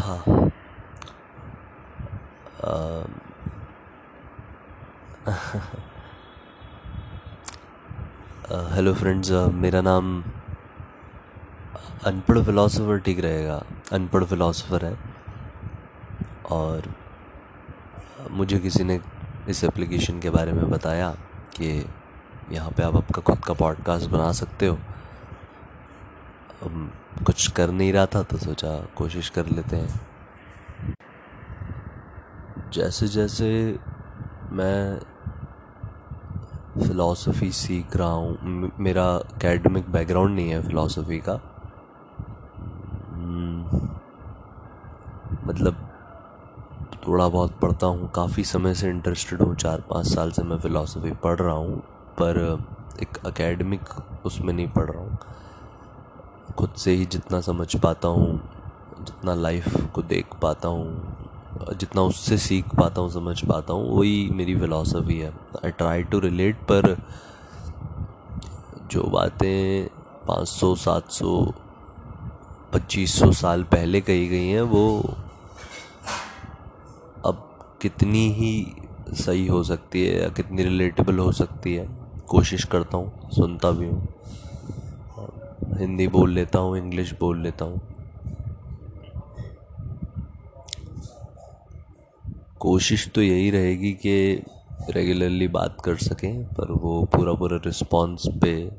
हाँ। 0.00 0.50
Hello 8.74 8.94
friends 8.94 9.30
मेरा 9.54 9.80
नाम 9.80 10.22
अनपढ़ 12.06 12.38
फ़िलासफ़र 12.38 12.98
ठीक 12.98 13.20
रहेगा। 13.20 13.62
अनपढ़ 13.92 14.24
फ़िलासफ़र 14.24 14.84
है। 14.84 14.96
और 16.50 16.94
मुझे 18.30 18.58
किसी 18.58 18.84
ने 18.84 19.00
इस 19.48 19.64
एप्लीकेशन 19.64 20.20
के 20.20 20.30
बारे 20.30 20.52
में 20.52 20.70
बताया 20.70 21.10
कि 21.56 21.68
यहाँ 22.52 22.70
पे 22.70 22.82
आप 22.82 22.96
आपका 22.96 23.22
खुद 23.22 23.44
का 23.44 23.54
पॉडकास्ट 23.54 24.10
बना 24.10 24.32
सकते 24.32 24.66
हो। 24.66 24.78
कुछ 26.64 27.46
कर 27.50 27.70
नहीं 27.70 27.92
रहा 27.92 28.06
था 28.06 28.22
तो 28.22 28.38
सोचा 28.38 28.74
कोशिश 28.96 29.28
कर 29.28 29.46
लेते 29.46 29.76
हैं। 29.76 30.00
जैसे 32.72 33.08
जैसे 33.08 33.46
मैं 34.52 34.98
फ़िलासफ़ी 36.78 37.50
सीख 37.52 37.96
रहा 37.96 38.08
हूँ 38.08 38.70
मेरा 38.80 39.04
एकेडमिक 39.36 39.90
बैकग्राउंड 39.92 40.34
नहीं 40.34 40.50
है 40.50 40.60
फ़िलासफ़ी 40.62 41.18
का। 41.28 41.32
हम्म, 43.12 43.88
मतलब 45.44 45.86
थोड़ा 47.06 47.28
बहुत 47.28 47.58
पढ़ता 47.60 47.86
हूँ 47.86 48.10
काफ़ी 48.14 48.44
समय 48.44 48.74
से 48.74 48.88
इंटरेस्टेड 48.90 49.42
हूँ 49.42 49.54
चार 49.56 49.80
पाँच 49.80 50.06
साल 50.06 50.30
से 50.30 50.42
मैं 50.42 50.58
फ़िलासफ़ी 50.58 51.12
पढ़ 51.22 51.38
रहा 51.40 51.54
हूँ 51.54 51.78
पर 52.20 52.38
एक 53.02 53.18
एकेडमिक 53.26 53.88
उसमें 54.26 54.52
नहीं 54.52 54.68
पढ़ 54.68 54.90
रहा 54.90 55.02
हूँ। 55.02 55.18
खुद 56.60 56.72
से 56.76 56.92
ही 56.92 57.04
जितना 57.06 57.40
समझ 57.40 57.76
पाता 57.76 58.08
हूँ, 58.08 58.40
जितना 59.00 59.34
लाइफ 59.34 59.92
को 59.92 60.02
देख 60.02 60.34
पाता 60.42 60.68
हूँ, 60.68 61.76
जितना 61.78 62.02
उससे 62.02 62.36
सीख 62.38 62.74
पाता 62.74 63.00
हूँ, 63.00 63.10
समझ 63.10 63.44
पाता 63.44 63.72
हूँ, 63.72 63.98
वही 63.98 64.28
मेरी 64.30 64.56
फ़िलासफ़ी 64.56 65.18
है। 65.18 65.30
आई 65.64 65.70
ट्राई 65.70 66.02
टू 66.02 66.18
रिलेट 66.18 66.56
पर 66.62 66.96
जो 68.90 69.02
बातें 69.02 69.86
पाँच 70.28 70.48
सौ, 70.48 70.74
सात 70.74 71.10
सौ, 71.10 71.54
पच्चीस 72.74 73.18
सौ 73.20 73.30
साल 73.32 73.62
पहले 73.62 74.00
कही 74.00 74.28
गई 74.28 74.46
हैं, 74.46 74.62
वो 74.62 75.14
अब 77.26 77.48
कितनी 77.82 78.28
ही 78.32 78.52
सही 79.14 79.46
हो 79.46 79.62
सकती 79.64 80.06
है 80.06 80.22
या 80.22 80.28
कितनी 80.28 80.62
रिलेटेबल 80.62 81.18
हो 81.18 81.32
सकती 81.32 81.74
है, 81.74 81.88
कोशिश 82.28 82.64
करता 82.64 82.96
हूँ, 82.96 83.30
सुनता 83.30 83.70
भी 83.70 83.86
हूँ। 83.86 84.08
हिंदी 85.80 86.08
बोल 86.08 86.32
लेता 86.32 86.58
हूँ, 86.58 86.78
इंग्लिश 86.78 87.14
बोल 87.20 87.42
लेता 87.42 87.64
हूँ। 87.64 87.80
कोशिश 92.60 93.10
तो 93.14 93.22
यही 93.22 93.50
रहेगी 93.50 93.92
कि 93.92 94.42
रेगुलरली 94.90 95.48
बात 95.48 95.76
कर 95.84 95.96
सकें, 95.96 96.44
पर 96.44 96.72
वो 96.72 97.04
पूरा 97.04 97.32
पूरा 97.32 97.56
रिस्पॉन्स 97.56 98.28
पे 98.42 98.70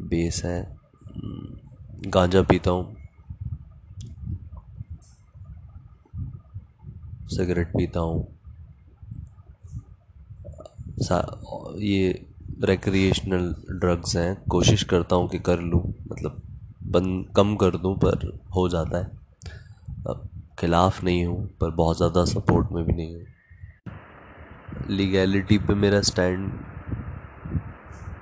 बेस 0.00 0.44
है। 0.44 0.76
गांजा 2.06 2.42
पीता 2.42 2.70
हूँ। 2.70 2.96
सिगरेट 7.28 7.68
पीता 7.68 8.00
हूँ। 8.00 8.26
ये 11.78 12.27
रिक्रिएशनल 12.64 13.54
ड्रग्स 13.70 14.16
हैं। 14.16 14.44
कोशिश 14.44 14.82
करता 14.82 15.16
हूँ 15.16 15.28
कि 15.28 15.38
कर 15.38 15.58
लूँ 15.58 15.82
मतलब 16.12 16.42
बंद 16.82 17.32
कम 17.36 17.54
कर 17.56 17.76
दूँ, 17.76 17.94
पर 17.96 18.40
हो 18.56 18.68
जाता 18.68 18.98
है। 18.98 19.04
अब 20.06 20.28
खिलाफ़ 20.58 21.04
नहीं 21.04 21.24
हूँ, 21.26 21.46
पर 21.60 21.70
बहुत 21.70 21.96
ज़्यादा 21.96 22.24
सपोर्ट 22.24 22.72
में 22.72 22.84
भी 22.84 22.92
नहीं 22.92 23.14
हूँ। 23.14 23.26
लीगैलिटी 24.90 25.58
पे 25.58 25.74
मेरा 25.74 26.00
स्टैंड 26.00 26.50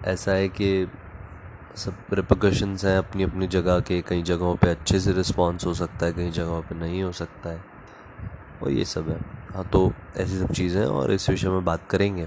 ऐसा 0.05 0.33
है 0.33 0.49
कि 0.49 0.89
सब 1.77 1.95
रिपोकशंस 2.13 2.85
हैं 2.85 2.99
अपनी 2.99 3.23
अपनी 3.23 3.47
जगह 3.47 3.81
के। 3.81 4.01
कई 4.03 4.23
जगहों 4.23 4.55
पे 4.57 4.71
अच्छे 4.71 5.01
से 5.01 5.13
रिस्पॉन्स 5.13 5.67
हो 5.67 5.75
सकता 5.75 6.07
है, 6.07 6.13
कई 6.13 6.31
जगहों 6.31 6.63
पे 6.63 6.75
नहीं 6.75 7.03
हो 7.03 7.13
सकता 7.13 7.51
है। 7.51 7.61
और 8.63 8.71
ये 8.71 8.85
सब 8.85 9.09
है। 9.09 9.19
हाँ 9.55 9.65
तो 9.65 9.93
ऐसी 10.17 10.39
सब 10.39 10.53
चीज़ें 10.53 10.85
और 10.85 11.13
इस 11.13 11.31
विषय 11.31 11.49
में 11.49 11.65
बात 11.65 11.89
करेंगे। 11.91 12.27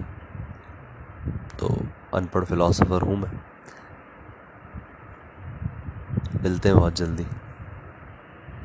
तो 1.59 1.67
अनपढ़ 2.13 2.43
फिलोसोफर 2.43 3.01
हूँ 3.01 3.17
मैं। 3.17 3.31
मिलते 6.43 6.69
हैं 6.69 6.77
बहुत 6.77 6.95
जल्दी। 6.95 7.25